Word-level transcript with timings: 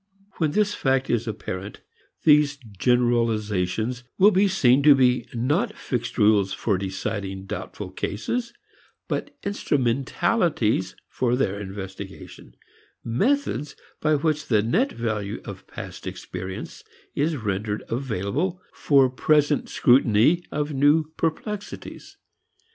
When 0.37 0.53
this 0.53 0.73
fact 0.73 1.11
is 1.11 1.27
apparent, 1.27 1.81
these 2.23 2.57
generalizations 2.57 4.03
will 4.17 4.31
be 4.31 4.47
seen 4.47 4.81
to 4.81 4.95
be 4.95 5.27
not 5.31 5.75
fixed 5.77 6.17
rules 6.17 6.53
for 6.53 6.79
deciding 6.79 7.45
doubtful 7.45 7.91
cases, 7.91 8.51
but 9.07 9.37
instrumentalities 9.43 10.95
for 11.07 11.35
their 11.35 11.59
investigation, 11.59 12.55
methods 13.03 13.75
by 13.99 14.15
which 14.15 14.47
the 14.47 14.63
net 14.63 14.91
value 14.91 15.39
of 15.45 15.67
past 15.67 16.07
experience 16.07 16.83
is 17.13 17.37
rendered 17.37 17.83
available 17.87 18.59
for 18.73 19.07
present 19.07 19.69
scrutiny 19.69 20.43
of 20.51 20.73
new 20.73 21.11
perplexities. 21.15 22.17